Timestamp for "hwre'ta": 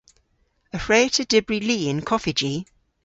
0.83-1.23